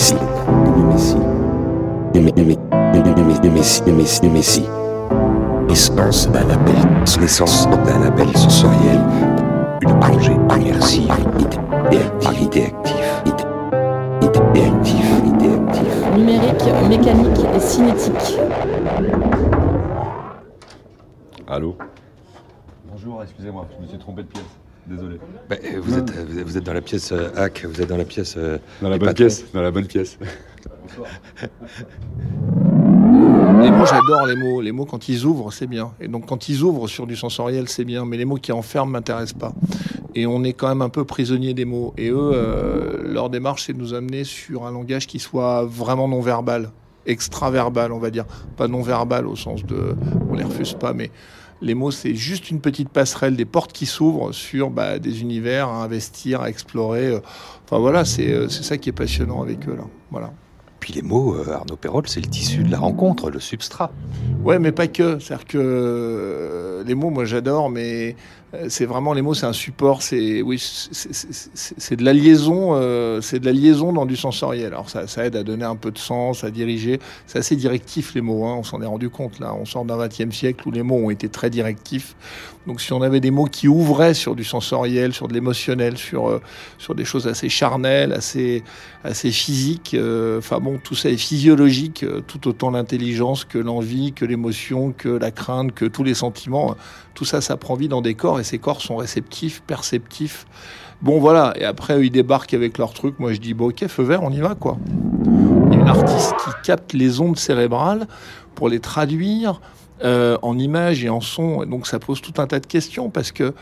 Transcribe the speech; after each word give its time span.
Messi, 0.00 0.14
Messi, 3.50 3.82
Messi, 3.92 3.92
Messi, 3.92 4.28
Messi. 4.30 4.64
Essence 5.68 6.26
d'un 6.30 6.44
label, 6.44 6.74
l'essence 7.20 7.68
d'un 7.68 7.98
label 8.00 8.34
sensoriel, 8.34 9.00
une 9.82 10.00
plongée 10.00 10.32
immersive, 10.56 11.12
idée 11.38 11.58
active, 11.98 12.40
idée 12.40 12.64
active, 12.64 13.04
idée 13.26 14.64
active, 14.64 15.10
idée 15.26 15.54
active. 15.54 15.94
Numérique, 16.16 16.64
mécanique 16.88 17.44
et 17.54 17.60
cinétique. 17.60 18.38
Allô? 21.46 21.76
Bonjour, 22.90 23.22
excusez-moi, 23.22 23.66
je 23.76 23.82
me 23.82 23.86
suis 23.86 23.98
trompé 23.98 24.22
de 24.22 24.28
pièce. 24.28 24.44
Désolé. 24.90 25.18
Bah, 25.48 25.56
euh, 25.64 25.80
vous, 25.80 25.98
êtes, 25.98 26.10
vous, 26.10 26.60
dans 26.60 26.72
la 26.72 26.80
pièce 26.80 27.12
euh, 27.12 27.28
hack, 27.36 27.64
vous 27.64 27.80
êtes 27.80 27.88
dans 27.88 27.96
la 27.96 28.04
pièce. 28.04 28.34
euh, 28.36 28.58
Dans 28.82 28.88
la 28.88 28.98
bonne 28.98 29.08
patrons. 29.08 29.24
pièce 29.24 29.44
Dans 29.54 29.62
la 29.62 29.70
bonne 29.70 29.86
pièce. 29.86 30.18
Les 33.62 33.70
mots, 33.70 33.84
j'adore 33.86 34.26
les 34.26 34.36
mots. 34.36 34.60
Les 34.60 34.72
mots, 34.72 34.86
quand 34.86 35.08
ils 35.08 35.24
ouvrent, 35.24 35.52
c'est 35.52 35.66
bien. 35.66 35.92
Et 36.00 36.08
donc, 36.08 36.26
quand 36.26 36.48
ils 36.48 36.62
ouvrent 36.62 36.88
sur 36.88 37.06
du 37.06 37.14
sensoriel, 37.16 37.68
c'est 37.68 37.84
bien. 37.84 38.04
Mais 38.04 38.16
les 38.16 38.24
mots 38.24 38.36
qui 38.36 38.52
enferment 38.52 38.92
m'intéressent 38.92 39.38
pas. 39.38 39.52
Et 40.14 40.26
on 40.26 40.42
est 40.44 40.54
quand 40.54 40.68
même 40.68 40.82
un 40.82 40.88
peu 40.88 41.04
prisonnier 41.04 41.52
des 41.54 41.64
mots. 41.66 41.92
Et 41.98 42.08
eux, 42.08 42.30
euh, 42.32 43.02
leur 43.04 43.28
démarche, 43.30 43.64
c'est 43.66 43.72
de 43.74 43.78
nous 43.78 43.92
amener 43.94 44.24
sur 44.24 44.66
un 44.66 44.72
langage 44.72 45.06
qui 45.06 45.18
soit 45.18 45.64
vraiment 45.64 46.08
non 46.08 46.20
verbal, 46.20 46.70
extra-verbal, 47.06 47.92
on 47.92 47.98
va 47.98 48.10
dire. 48.10 48.24
Pas 48.56 48.66
non 48.68 48.80
verbal 48.82 49.26
au 49.26 49.36
sens 49.36 49.64
de, 49.64 49.94
on 50.30 50.34
les 50.34 50.44
refuse 50.44 50.74
pas, 50.74 50.92
mais 50.94 51.10
les 51.62 51.74
mots, 51.74 51.90
c'est 51.90 52.14
juste 52.14 52.50
une 52.50 52.60
petite 52.60 52.88
passerelle, 52.88 53.36
des 53.36 53.44
portes 53.44 53.72
qui 53.72 53.86
s'ouvrent 53.86 54.32
sur 54.32 54.70
bah, 54.70 54.98
des 54.98 55.20
univers 55.20 55.68
à 55.68 55.82
investir, 55.84 56.40
à 56.40 56.48
explorer. 56.48 57.06
euh. 57.08 57.20
Enfin 57.64 57.78
voilà, 57.78 58.04
c'est 58.04 58.32
euh, 58.32 58.48
c'est 58.48 58.62
ça 58.62 58.78
qui 58.78 58.88
est 58.88 58.92
passionnant 58.92 59.42
avec 59.42 59.68
eux 59.68 59.76
là. 59.76 59.84
Voilà. 60.10 60.32
Puis 60.80 60.94
les 60.94 61.02
mots, 61.02 61.34
euh, 61.34 61.52
Arnaud 61.52 61.76
Perrol, 61.76 62.04
c'est 62.08 62.20
le 62.20 62.26
tissu 62.26 62.62
de 62.62 62.70
la 62.70 62.78
rencontre, 62.78 63.30
le 63.30 63.38
substrat. 63.38 63.92
Ouais, 64.42 64.58
mais 64.58 64.72
pas 64.72 64.88
que. 64.88 65.18
C'est-à-dire 65.18 65.46
que 65.46 66.82
les 66.86 66.94
mots, 66.94 67.10
moi, 67.10 67.26
j'adore, 67.26 67.68
mais 67.68 68.16
c'est 68.68 68.84
vraiment 68.84 69.12
les 69.12 69.22
mots, 69.22 69.34
c'est 69.34 69.46
un 69.46 69.52
support. 69.52 70.02
C'est 70.02 70.42
oui, 70.42 70.58
c'est- 70.58 71.94
de 71.96 72.04
la 72.04 72.12
liaison. 72.12 72.70
euh, 72.74 73.20
c'est 73.20 73.38
de 73.38 73.46
la 73.46 73.52
liaison 73.52 73.92
dans 73.92 74.06
du 74.06 74.16
sensoriel. 74.16 74.68
Alors 74.68 74.90
ça, 74.90 75.04
aide 75.24 75.36
à 75.36 75.42
donner 75.44 75.64
un 75.64 75.76
peu 75.76 75.90
de 75.92 75.98
sens, 75.98 76.42
à 76.42 76.50
diriger. 76.50 76.98
C'est 77.26 77.38
assez 77.38 77.54
directif 77.54 78.12
les 78.14 78.20
mots. 78.20 78.44
Hein, 78.46 78.56
on 78.58 78.62
s'en 78.64 78.82
est 78.82 78.86
rendu 78.86 79.08
compte 79.08 79.38
là. 79.38 79.54
On 79.54 79.64
sort 79.64 79.84
d'un 79.84 79.96
XXe 80.04 80.34
siècle 80.34 80.66
où 80.66 80.72
les 80.72 80.82
mots 80.82 80.96
ont 80.96 81.10
été 81.10 81.28
très 81.28 81.48
directifs. 81.50 82.16
Donc 82.66 82.80
si 82.80 82.92
on 82.92 83.02
avait 83.02 83.20
des 83.20 83.30
mots 83.30 83.46
qui 83.46 83.68
ouvraient 83.68 84.14
sur 84.14 84.34
du 84.34 84.44
sensoriel, 84.44 85.12
sur 85.14 85.28
de 85.28 85.34
l'émotionnel, 85.34 85.96
sur 85.96 86.28
euh, 86.28 86.40
sur 86.78 86.94
des 86.96 87.04
choses 87.04 87.26
assez 87.28 87.48
charnelles, 87.48 88.12
assez 88.12 88.64
assez 89.04 89.30
physiques. 89.30 89.94
euh, 89.94 90.38
Enfin 90.38 90.58
bon, 90.58 90.78
tout 90.82 90.94
ça 90.96 91.08
est 91.08 91.16
physiologique, 91.16 92.02
euh, 92.02 92.20
tout 92.26 92.48
autant 92.48 92.70
l'intelligence 92.70 93.44
que 93.44 93.58
l'envie, 93.58 94.12
que 94.12 94.24
l'émotion, 94.24 94.92
que 94.92 95.08
la 95.08 95.30
crainte, 95.30 95.72
que 95.72 95.84
tous 95.84 96.02
les 96.04 96.14
sentiments. 96.14 96.74
Tout 97.14 97.24
ça, 97.24 97.40
ça 97.40 97.56
prend 97.56 97.74
vie 97.74 97.88
dans 97.88 98.00
des 98.02 98.14
corps 98.14 98.39
et 98.40 98.44
ces 98.44 98.58
corps 98.58 98.80
sont 98.80 98.96
réceptifs, 98.96 99.62
perceptifs. 99.66 100.46
Bon 101.02 101.18
voilà, 101.18 101.54
et 101.56 101.64
après 101.64 101.94
eux, 101.94 102.04
ils 102.04 102.10
débarquent 102.10 102.54
avec 102.54 102.76
leur 102.76 102.92
truc. 102.92 103.18
Moi 103.18 103.32
je 103.32 103.38
dis 103.38 103.54
ok, 103.58 103.86
feu 103.86 104.02
vert, 104.02 104.22
on 104.22 104.30
y 104.30 104.40
va 104.40 104.54
quoi. 104.54 104.76
Il 105.24 105.74
y 105.74 105.76
a 105.76 105.80
une 105.80 105.88
artiste 105.88 106.34
qui 106.44 106.50
capte 106.62 106.92
les 106.92 107.20
ondes 107.20 107.38
cérébrales 107.38 108.06
pour 108.54 108.68
les 108.68 108.80
traduire 108.80 109.60
euh, 110.04 110.36
en 110.42 110.58
images 110.58 111.04
et 111.04 111.08
en 111.08 111.20
sons. 111.20 111.62
Et 111.62 111.66
donc 111.66 111.86
ça 111.86 111.98
pose 111.98 112.20
tout 112.20 112.34
un 112.38 112.46
tas 112.46 112.60
de 112.60 112.66
questions 112.66 113.10
parce 113.10 113.32
que 113.32 113.54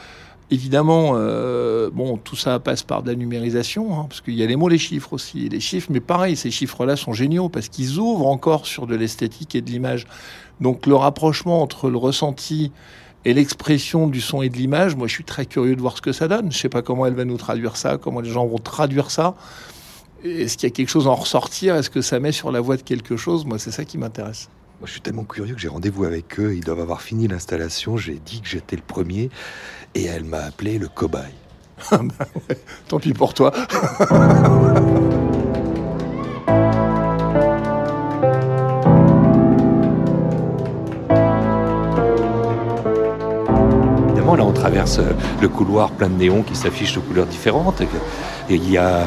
évidemment, 0.50 1.12
euh, 1.14 1.90
bon, 1.92 2.16
tout 2.16 2.36
ça 2.36 2.58
passe 2.58 2.82
par 2.82 3.02
de 3.02 3.10
la 3.10 3.16
numérisation, 3.16 3.98
hein, 3.98 4.06
parce 4.08 4.20
qu'il 4.20 4.34
y 4.34 4.42
a 4.42 4.46
les 4.46 4.56
mots, 4.56 4.68
les 4.68 4.78
chiffres 4.78 5.12
aussi. 5.12 5.48
Les 5.48 5.60
chiffres, 5.60 5.88
mais 5.90 6.00
pareil, 6.00 6.36
ces 6.36 6.50
chiffres-là 6.50 6.96
sont 6.96 7.12
géniaux 7.12 7.48
parce 7.48 7.68
qu'ils 7.68 7.98
ouvrent 7.98 8.26
encore 8.26 8.66
sur 8.66 8.86
de 8.86 8.94
l'esthétique 8.94 9.54
et 9.54 9.60
de 9.60 9.70
l'image. 9.70 10.06
Donc 10.60 10.86
le 10.86 10.94
rapprochement 10.96 11.62
entre 11.62 11.90
le 11.90 11.98
ressenti 11.98 12.72
et 13.24 13.34
l'expression 13.34 14.06
du 14.06 14.20
son 14.20 14.42
et 14.42 14.48
de 14.48 14.56
l'image, 14.56 14.96
moi 14.96 15.06
je 15.06 15.12
suis 15.12 15.24
très 15.24 15.46
curieux 15.46 15.76
de 15.76 15.80
voir 15.80 15.96
ce 15.96 16.02
que 16.02 16.12
ça 16.12 16.28
donne. 16.28 16.52
Je 16.52 16.58
sais 16.58 16.68
pas 16.68 16.82
comment 16.82 17.06
elle 17.06 17.14
va 17.14 17.24
nous 17.24 17.36
traduire 17.36 17.76
ça, 17.76 17.98
comment 17.98 18.20
les 18.20 18.30
gens 18.30 18.46
vont 18.46 18.58
traduire 18.58 19.10
ça. 19.10 19.34
Est-ce 20.24 20.56
qu'il 20.56 20.68
y 20.68 20.72
a 20.72 20.74
quelque 20.74 20.88
chose 20.88 21.06
à 21.06 21.10
en 21.10 21.14
ressortir? 21.14 21.76
Est-ce 21.76 21.90
que 21.90 22.00
ça 22.00 22.18
met 22.18 22.32
sur 22.32 22.50
la 22.50 22.60
voie 22.60 22.76
de 22.76 22.82
quelque 22.82 23.16
chose? 23.16 23.44
Moi, 23.44 23.58
c'est 23.58 23.70
ça 23.70 23.84
qui 23.84 23.98
m'intéresse. 23.98 24.48
Moi, 24.80 24.86
je 24.86 24.92
suis 24.92 25.00
tellement 25.00 25.24
curieux 25.24 25.54
que 25.54 25.60
j'ai 25.60 25.68
rendez-vous 25.68 26.04
avec 26.04 26.38
eux. 26.40 26.54
Ils 26.54 26.64
doivent 26.64 26.80
avoir 26.80 27.02
fini 27.02 27.28
l'installation. 27.28 27.96
J'ai 27.96 28.20
dit 28.24 28.40
que 28.40 28.48
j'étais 28.48 28.76
le 28.76 28.82
premier. 28.82 29.30
Et 29.94 30.04
elle 30.04 30.24
m'a 30.24 30.38
appelé 30.38 30.78
le 30.78 30.88
cobaye. 30.88 31.34
Tant 32.88 32.98
pis 32.98 33.12
pour 33.12 33.34
toi. 33.34 33.52
traverse 44.88 45.14
le 45.40 45.48
couloir 45.48 45.90
plein 45.90 46.08
de 46.08 46.14
néons 46.14 46.42
qui 46.42 46.54
s'affichent 46.54 46.94
de 46.94 47.00
couleurs 47.00 47.26
différentes. 47.26 47.80
Et 47.80 48.54
il 48.54 48.70
y 48.70 48.78
a 48.78 49.02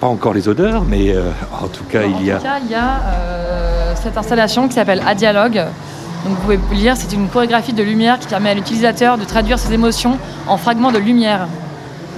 pas 0.00 0.06
encore 0.06 0.32
les 0.32 0.48
odeurs, 0.48 0.84
mais 0.84 1.10
euh, 1.10 1.30
en 1.62 1.68
tout 1.68 1.84
cas, 1.84 2.02
il 2.04 2.26
y 2.26 2.32
En 2.32 2.36
a. 2.36 2.38
tout 2.38 2.44
cas, 2.44 2.58
il 2.64 2.70
y 2.70 2.74
a 2.74 3.00
euh, 3.04 3.92
cette 3.96 4.16
installation 4.16 4.68
qui 4.68 4.74
s'appelle 4.74 5.02
A 5.06 5.14
Dialogue. 5.14 5.62
Donc 6.24 6.34
vous 6.34 6.40
pouvez 6.42 6.58
lire, 6.72 6.96
c'est 6.96 7.12
une 7.14 7.28
chorégraphie 7.28 7.72
de 7.72 7.82
lumière 7.82 8.18
qui 8.18 8.28
permet 8.28 8.50
à 8.50 8.54
l'utilisateur 8.54 9.18
de 9.18 9.24
traduire 9.24 9.58
ses 9.58 9.72
émotions 9.72 10.18
en 10.46 10.56
fragments 10.56 10.92
de 10.92 10.98
lumière. 10.98 11.46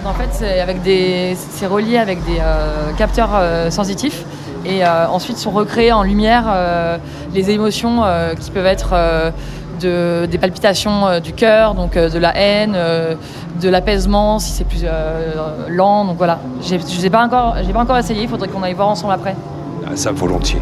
En 0.05 0.15
fait, 0.15 0.29
c'est 0.33 0.61
avec 0.61 0.83
des, 0.83 1.37
c'est 1.37 1.67
relié 1.67 1.97
avec 1.99 2.25
des 2.25 2.39
euh, 2.41 2.93
capteurs 2.99 3.31
euh, 3.35 3.71
sensitifs 3.71 4.25
et 4.65 4.87
ensuite 4.87 5.39
sont 5.39 5.51
recréés 5.51 5.91
en 5.91 6.05
lumière 6.05 6.45
les 7.35 7.51
émotions 7.51 8.05
qui 8.41 8.53
peuvent 8.53 8.65
être 8.65 8.95
de, 9.83 10.27
des 10.27 10.39
palpitations 10.39 11.07
euh, 11.07 11.21
du 11.21 11.33
cœur, 11.33 11.75
donc 11.75 11.97
euh, 11.97 12.09
de 12.09 12.19
la 12.19 12.37
haine, 12.37 12.73
euh, 12.75 13.15
de 13.61 13.69
l'apaisement 13.69 14.39
si 14.39 14.53
c'est 14.53 14.65
plus 14.65 14.83
euh, 14.85 15.69
lent. 15.69 16.05
Donc 16.05 16.17
voilà, 16.17 16.39
je 16.63 16.75
n'ai 17.03 17.11
pas 17.11 17.25
encore, 17.25 17.57
j'ai 17.65 17.73
pas 17.73 17.81
encore 17.81 17.99
essayé. 17.99 18.23
Il 18.23 18.29
faudrait 18.29 18.49
qu'on 18.49 18.63
aille 18.63 18.75
voir 18.75 18.89
ensemble 18.89 19.13
après. 19.13 19.35
Ah, 19.87 19.91
ça, 19.95 20.13
volontiers. 20.13 20.61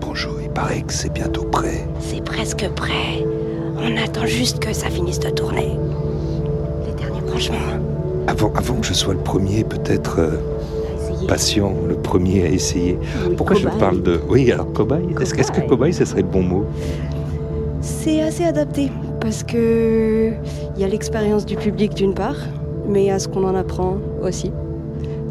Bonjour, 0.00 0.34
il 0.42 0.50
paraît 0.50 0.82
que 0.82 0.92
c'est 0.92 1.12
bientôt 1.12 1.44
prêt. 1.44 1.86
C'est 2.00 2.24
presque 2.24 2.68
prêt. 2.70 3.24
On 3.80 3.96
attend 4.02 4.26
juste 4.26 4.58
que 4.58 4.72
ça 4.72 4.88
finisse 4.88 5.20
de 5.20 5.30
tourner. 5.30 5.78
Les 6.86 6.92
derniers 6.94 7.20
branchements. 7.20 7.56
Avant, 8.26 8.52
avant 8.54 8.74
que 8.74 8.86
je 8.86 8.92
sois 8.94 9.14
le 9.14 9.20
premier, 9.20 9.64
peut-être 9.64 10.18
euh. 10.18 10.40
Patient, 11.26 11.72
le 11.88 11.94
premier 11.96 12.42
à 12.44 12.48
essayer. 12.48 12.98
Oui, 13.28 13.34
Pourquoi 13.36 13.56
je 13.56 13.68
parle 13.68 14.02
de. 14.02 14.20
Oui, 14.28 14.50
alors 14.52 14.72
cobaye 14.72 15.04
Est-ce 15.20 15.34
que- 15.34 15.40
est-ce 15.40 15.50
que 15.50 15.56
Cobaye. 15.56 15.68
cobaye, 15.68 15.92
ce 15.92 16.04
serait 16.04 16.22
le 16.22 16.28
bon 16.28 16.42
mot? 16.42 16.64
C'est 17.80 18.20
assez 18.22 18.44
adapté 18.44 18.90
parce 19.20 19.42
que 19.44 20.32
il 20.76 20.80
y 20.80 20.84
a 20.84 20.88
l'expérience 20.88 21.46
du 21.46 21.56
public 21.56 21.94
d'une 21.94 22.14
part, 22.14 22.36
mais 22.88 23.04
il 23.04 23.06
y 23.06 23.10
a 23.10 23.18
ce 23.18 23.28
qu'on 23.28 23.44
en 23.44 23.54
apprend 23.54 23.96
aussi. 24.22 24.52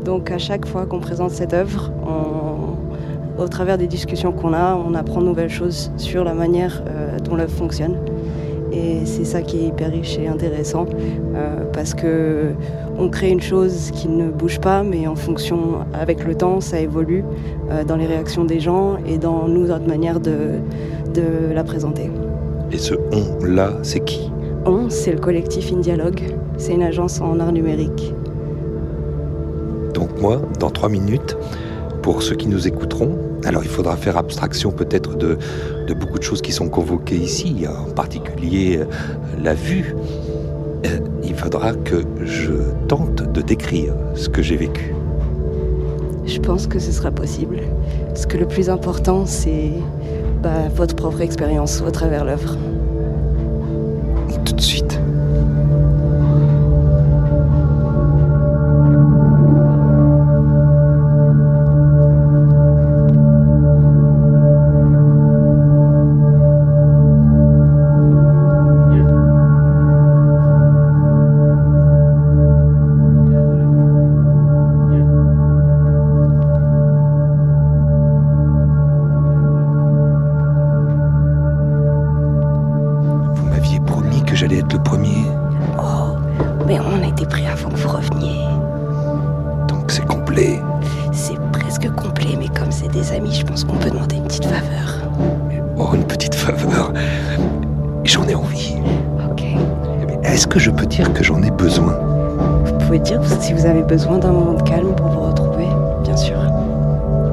Donc 0.05 0.31
à 0.31 0.37
chaque 0.37 0.65
fois 0.65 0.85
qu'on 0.85 0.99
présente 0.99 1.31
cette 1.31 1.53
œuvre, 1.53 1.91
on- 2.05 3.41
au 3.41 3.47
travers 3.47 3.77
des 3.77 3.87
discussions 3.87 4.31
qu'on 4.31 4.53
a, 4.53 4.75
on 4.75 4.95
apprend 4.95 5.21
de 5.21 5.25
nouvelles 5.27 5.49
choses 5.49 5.91
sur 5.97 6.23
la 6.23 6.33
manière 6.33 6.81
euh, 6.87 7.17
dont 7.19 7.35
l'œuvre 7.35 7.51
fonctionne. 7.55 7.97
Et 8.72 9.05
c'est 9.05 9.23
ça 9.23 9.41
qui 9.41 9.59
est 9.59 9.67
hyper 9.67 9.91
riche 9.91 10.17
et 10.19 10.28
intéressant 10.28 10.85
euh, 11.35 11.63
parce 11.72 11.94
que 11.94 12.51
on 13.00 13.09
crée 13.09 13.29
une 13.29 13.41
chose 13.41 13.91
qui 13.91 14.09
ne 14.09 14.29
bouge 14.29 14.59
pas, 14.59 14.83
mais 14.83 15.07
en 15.07 15.16
fonction, 15.16 15.79
avec 15.94 16.25
le 16.25 16.35
temps, 16.35 16.59
ça 16.61 16.79
évolue 16.79 17.23
euh, 17.72 17.83
dans 17.83 17.95
les 17.95 18.05
réactions 18.05 18.44
des 18.44 18.59
gens 18.59 18.97
et 19.07 19.17
dans 19.17 19.47
nous, 19.47 19.67
notre 19.67 19.88
manière 19.88 20.19
de, 20.19 20.59
de 21.13 21.53
la 21.53 21.63
présenter. 21.63 22.09
Et 22.72 22.78
ce 22.78 22.95
on-là, 23.13 23.73
c'est 23.83 24.01
qui? 24.01 24.31
On, 24.66 24.90
c'est 24.90 25.14
le 25.14 25.19
collectif 25.19 25.72
Indialogue. 25.72 26.22
C'est 26.58 26.73
une 26.73 26.84
agence 26.84 27.22
en 27.22 27.40
art 27.40 27.53
numérique. 27.53 28.14
Donc 29.93 30.09
moi, 30.22 30.41
dans 30.59 30.69
trois 30.69 30.90
minutes, 30.90 31.37
pour 32.02 32.22
ceux 32.22 32.35
qui 32.35 32.47
nous 32.47 32.67
écouteront, 32.67 33.17
alors 33.45 33.63
il 33.63 33.69
faudra 33.69 33.95
faire 33.95 34.17
abstraction 34.17 34.72
peut-être 34.72 35.16
de, 35.16 35.37
de 35.87 35.93
beaucoup 35.93 36.17
de 36.17 36.23
choses 36.23 36.41
qui 36.41 36.51
sont 36.51 36.69
convoquées 36.69 37.17
ici, 37.17 37.66
en 37.67 37.91
particulier 37.91 38.79
euh, 38.79 38.85
la 39.41 39.53
vue. 39.53 39.95
Euh, 40.85 40.99
il 41.23 41.35
faudra 41.35 41.73
que 41.73 42.03
je 42.23 42.53
tente 42.87 43.31
de 43.31 43.41
décrire 43.41 43.93
ce 44.16 44.29
que 44.29 44.41
j'ai 44.41 44.57
vécu. 44.57 44.93
Je 46.25 46.39
pense 46.39 46.67
que 46.67 46.78
ce 46.78 46.91
sera 46.91 47.11
possible. 47.11 47.61
Parce 48.07 48.25
que 48.25 48.37
le 48.37 48.45
plus 48.45 48.69
important, 48.69 49.25
c'est 49.25 49.72
bah, 50.43 50.67
votre 50.75 50.95
propre 50.95 51.22
expérience 51.22 51.81
au 51.81 51.90
travers 51.90 52.25
l'œuvre. 52.25 52.57
Tout 54.45 54.53
de 54.53 54.61
suite. 54.61 54.97
C'est 92.79 92.91
des 92.91 93.12
amis, 93.12 93.34
je 93.34 93.44
pense 93.44 93.64
qu'on 93.64 93.78
peut 93.78 93.90
demander 93.90 94.18
une 94.18 94.24
petite 94.26 94.46
faveur. 94.46 95.09
Oh, 95.78 95.96
une 95.96 96.03
petite 96.03 96.35
faveur. 96.35 96.94
J'en 98.03 98.24
ai 98.28 98.35
envie. 98.35 98.76
Ok. 99.32 99.44
Est-ce 100.24 100.46
que 100.46 100.59
je 100.59 100.70
peux 100.70 100.85
dire 100.85 101.12
que 101.14 101.24
j'en 101.24 101.41
ai 101.41 101.50
besoin? 101.50 101.94
Vous 102.66 102.78
pouvez 102.78 103.00
dire 103.00 103.20
si 103.40 103.53
vous 103.53 103.66
avez 103.66 103.82
besoin 103.82 104.20
d'un 104.20 104.32
moment 104.32 104.53
de 104.53 104.62
calme 104.62 104.94
pour 104.96 105.08
vous 105.08 105.22
retrouver, 105.22 105.66
bien 106.03 106.16
sûr. 106.16 106.38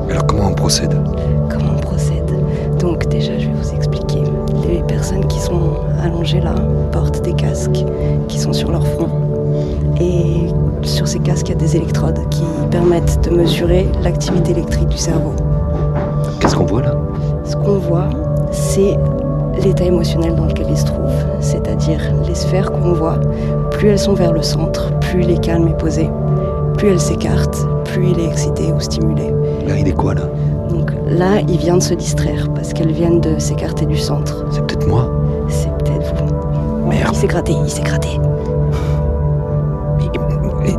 Alors 0.09 0.27
comment 0.27 0.49
on 0.49 0.55
procède? 0.55 0.97
Comment 1.51 1.73
on 1.77 1.81
procède? 1.81 2.33
Donc 2.79 3.07
déjà, 3.09 3.39
je 3.39 3.47
vais 3.47 3.53
vous 3.53 3.75
expliquer. 3.75 4.23
Les 4.67 4.83
personnes 4.83 5.27
qui 5.27 5.41
sont 5.41 5.75
allongées 6.03 6.41
là 6.41 6.55
portent 6.91 7.23
des 7.23 7.35
casques 7.35 7.85
qui 8.29 8.39
sont 8.39 8.55
sur 8.55 8.73
leur 8.73 8.87
front. 8.87 9.11
Et 10.01 10.47
sur 10.85 11.09
ces 11.09 11.19
casques, 11.19 11.49
il 11.49 11.53
y 11.53 11.55
a 11.55 11.59
des 11.59 11.77
électrodes 11.77 12.19
qui 12.31 12.45
permettent 12.71 13.29
de 13.29 13.35
mesurer 13.35 13.89
l'activité 14.03 14.53
électrique 14.53 14.89
du 14.89 14.97
cerveau. 14.97 15.33
Qu'est-ce 16.41 16.57
qu'on 16.57 16.67
voit 16.67 16.83
là? 16.83 16.95
Ce 17.45 17.57
qu'on 17.57 17.79
voit, 17.79 18.09
c'est 18.51 18.97
l'état 19.63 19.85
émotionnel 19.85 20.35
dans 20.35 20.47
lequel 20.47 20.67
ils 20.71 20.77
se 20.77 20.87
trouvent. 20.87 21.11
C'est-à-dire 21.41 22.01
les 22.27 22.35
sphères 22.35 22.71
qu'on 22.71 22.93
voit, 22.93 23.19
plus 23.71 23.89
elles 23.89 23.99
sont 23.99 24.15
vers 24.15 24.33
le 24.33 24.43
centre, 24.43 24.91
plus 25.01 25.23
il 25.23 25.31
est 25.31 25.41
calme 25.41 25.69
et 25.69 25.75
posé. 25.75 26.11
Plus 26.77 26.89
elles 26.89 27.01
s'écartent, 27.01 27.67
plus 27.85 28.11
il 28.11 28.21
est 28.21 28.27
excité 28.27 28.73
ou 28.73 28.81
stimulé. 28.81 29.33
Là, 29.67 29.79
il 29.79 29.89
est 29.89 29.93
quoi 29.93 30.15
là? 30.15 30.23
Donc 30.69 30.91
là, 31.09 31.41
il 31.47 31.59
vient 31.59 31.77
de 31.77 31.83
se 31.83 31.95
distraire 31.95 32.49
parce 32.55 32.73
qu'elles 32.73 32.93
viennent 32.93 33.21
de 33.21 33.39
s'écarter 33.39 33.87
du 33.87 33.97
centre. 33.97 34.45
C'est 34.51 34.67
peut-être 34.67 34.89
moi? 34.89 35.09
C'est 35.49 35.71
peut-être 35.79 36.15
vous. 36.17 36.89
Merde. 36.89 37.11
Il 37.13 37.17
s'est 37.17 37.27
gratté, 37.27 37.53
il 37.53 37.71
s'est 37.71 37.83
gratté. 37.83 38.09
Et, 40.67 40.75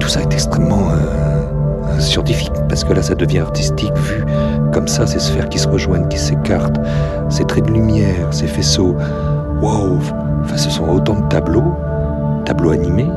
tout 0.00 0.08
ça 0.08 0.22
est 0.22 0.32
extrêmement 0.32 0.90
euh, 0.90 2.00
scientifique, 2.00 2.52
parce 2.68 2.84
que 2.84 2.92
là, 2.92 3.02
ça 3.02 3.14
devient 3.14 3.40
artistique 3.40 3.94
vu 3.96 4.24
comme 4.72 4.88
ça, 4.88 5.06
ces 5.06 5.18
sphères 5.18 5.48
qui 5.48 5.58
se 5.58 5.68
rejoignent, 5.68 6.08
qui 6.08 6.18
s'écartent, 6.18 6.78
ces 7.28 7.44
traits 7.44 7.66
de 7.66 7.72
lumière, 7.72 8.32
ces 8.32 8.46
faisceaux. 8.46 8.96
Waouh 9.60 9.98
Enfin, 10.44 10.56
ce 10.56 10.70
sont 10.70 10.88
autant 10.88 11.14
de 11.14 11.28
tableaux, 11.28 11.74
tableaux 12.44 12.70
animés, 12.70 13.10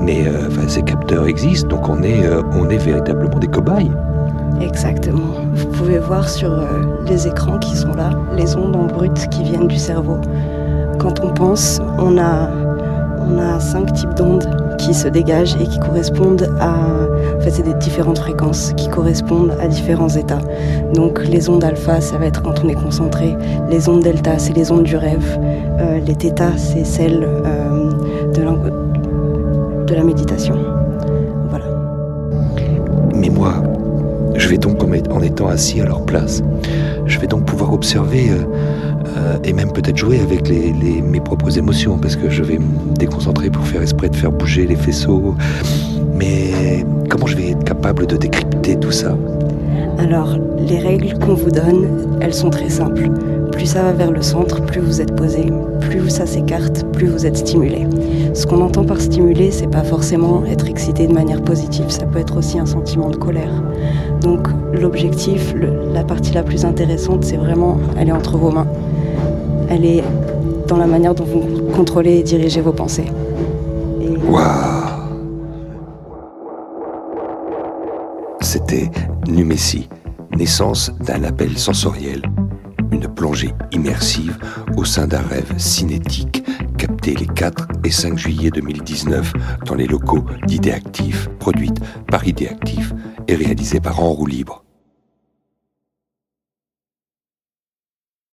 mais 0.00 0.26
euh, 0.26 0.46
enfin, 0.46 0.66
ces 0.68 0.82
capteurs 0.82 1.26
existent, 1.26 1.68
donc 1.68 1.88
on 1.88 2.02
est, 2.02 2.24
euh, 2.24 2.42
on 2.52 2.68
est 2.70 2.78
véritablement 2.78 3.38
des 3.38 3.48
cobayes. 3.48 3.90
Exactement. 4.60 5.34
Vous 5.52 5.66
pouvez 5.66 5.98
voir 5.98 6.28
sur 6.28 6.52
euh, 6.52 6.64
les 7.06 7.26
écrans 7.26 7.58
qui 7.58 7.76
sont 7.76 7.92
là 7.94 8.10
les 8.34 8.56
ondes 8.56 8.76
en 8.76 8.86
brut 8.86 9.28
qui 9.30 9.42
viennent 9.42 9.68
du 9.68 9.76
cerveau. 9.76 10.18
Quand 10.98 11.20
on 11.22 11.32
pense, 11.32 11.80
on 11.98 12.18
a, 12.18 12.48
on 13.18 13.38
a 13.38 13.60
cinq 13.60 13.92
types 13.92 14.14
d'ondes 14.14 14.48
qui 14.80 14.94
se 14.94 15.08
dégagent 15.08 15.56
et 15.60 15.66
qui 15.66 15.78
correspondent 15.78 16.50
à. 16.58 16.72
En 17.36 17.40
fait, 17.40 17.50
c'est 17.50 17.62
des 17.62 17.74
différentes 17.74 18.18
fréquences 18.18 18.72
qui 18.76 18.88
correspondent 18.88 19.54
à 19.62 19.68
différents 19.68 20.08
états. 20.08 20.40
Donc, 20.94 21.20
les 21.26 21.48
ondes 21.48 21.64
alpha, 21.64 22.00
ça 22.00 22.16
va 22.16 22.26
être 22.26 22.42
quand 22.42 22.64
on 22.64 22.68
est 22.68 22.74
concentré. 22.74 23.36
Les 23.70 23.88
ondes 23.88 24.02
delta, 24.02 24.38
c'est 24.38 24.54
les 24.54 24.72
ondes 24.72 24.84
du 24.84 24.96
rêve. 24.96 25.38
Euh, 25.80 26.00
les 26.06 26.14
θ, 26.14 26.52
c'est 26.56 26.84
celles 26.84 27.22
euh, 27.24 27.90
de, 28.34 29.86
de 29.86 29.94
la 29.94 30.02
méditation. 30.02 30.56
Voilà. 31.48 31.66
Mais 33.14 33.28
moi, 33.28 33.54
je 34.36 34.48
vais 34.48 34.58
donc, 34.58 34.82
en 34.82 35.22
étant 35.22 35.48
assis 35.48 35.80
à 35.80 35.84
leur 35.84 36.04
place, 36.04 36.42
je 37.06 37.18
vais 37.18 37.26
donc 37.26 37.44
pouvoir 37.44 37.72
observer 37.72 38.30
euh, 38.30 38.44
euh, 39.30 39.38
et 39.44 39.52
même 39.52 39.72
peut-être 39.72 39.96
jouer 39.96 40.20
avec 40.20 40.50
mes 40.50 41.20
propres 41.20 41.56
émotions, 41.56 41.98
parce 41.98 42.16
que 42.16 42.28
je 42.28 42.42
vais 42.42 42.58
me 42.58 42.96
déconcentrer 42.98 43.50
pour 43.50 43.66
faire 43.66 43.82
esprit 43.82 44.10
de 44.10 44.16
faire 44.16 44.32
bouger 44.32 44.66
les 44.66 44.76
faisceaux. 44.76 45.34
Mais 46.14 46.84
comment 47.08 47.26
je 47.26 47.36
vais 47.36 47.50
être 47.50 47.64
capable 47.64 48.06
de 48.06 48.16
décrypter 48.16 48.76
tout 48.76 48.92
ça? 48.92 49.16
Alors, 49.98 50.36
les 50.58 50.78
règles 50.78 51.18
qu'on 51.18 51.34
vous 51.34 51.50
donne, 51.50 52.18
elles 52.20 52.34
sont 52.34 52.50
très 52.50 52.68
simples. 52.68 53.10
Plus 53.52 53.66
ça 53.66 53.82
va 53.82 53.92
vers 53.92 54.10
le 54.10 54.22
centre, 54.22 54.62
plus 54.62 54.80
vous 54.80 55.00
êtes 55.00 55.14
posé, 55.14 55.52
plus 55.80 56.08
ça 56.08 56.24
s'écarte, 56.24 56.86
plus 56.92 57.06
vous 57.08 57.26
êtes 57.26 57.36
stimulé. 57.36 57.86
Ce 58.32 58.46
qu'on 58.46 58.62
entend 58.62 58.84
par 58.84 59.00
stimuler, 59.00 59.50
c'est 59.50 59.70
pas 59.70 59.82
forcément 59.82 60.44
être 60.46 60.68
excité 60.68 61.06
de 61.06 61.12
manière 61.12 61.42
positive, 61.42 61.86
ça 61.88 62.06
peut 62.06 62.18
être 62.18 62.38
aussi 62.38 62.58
un 62.58 62.66
sentiment 62.66 63.10
de 63.10 63.16
colère. 63.16 63.62
Donc, 64.22 64.48
l'objectif, 64.72 65.54
la 65.92 66.04
partie 66.04 66.32
la 66.32 66.42
plus 66.42 66.64
intéressante, 66.64 67.24
c'est 67.24 67.36
vraiment, 67.36 67.78
est 67.98 68.10
entre 68.12 68.38
vos 68.38 68.50
mains. 68.50 68.66
Elle 69.70 69.84
est 69.86 70.02
dans 70.66 70.76
la 70.76 70.86
manière 70.86 71.14
dont 71.14 71.24
vous 71.24 71.70
contrôlez 71.72 72.18
et 72.18 72.22
dirigez 72.24 72.60
vos 72.60 72.72
pensées. 72.72 73.06
Waouh 74.28 74.80
C'était 78.40 78.90
Numessi, 79.28 79.88
naissance 80.36 80.90
d'un 81.06 81.18
label 81.18 81.56
sensoriel, 81.56 82.22
une 82.90 83.06
plongée 83.06 83.54
immersive 83.70 84.36
au 84.76 84.84
sein 84.84 85.06
d'un 85.06 85.20
rêve 85.20 85.54
cinétique 85.56 86.42
capté 86.76 87.14
les 87.14 87.26
4 87.26 87.68
et 87.84 87.90
5 87.92 88.18
juillet 88.18 88.50
2019 88.50 89.32
dans 89.66 89.76
les 89.76 89.86
locaux 89.86 90.24
d'Idéactif, 90.46 91.28
produite 91.38 91.78
par 92.08 92.26
Idéactif 92.26 92.92
et 93.28 93.36
réalisée 93.36 93.80
par 93.80 94.00
En 94.00 94.10
Roue 94.14 94.26
Libre. 94.26 94.64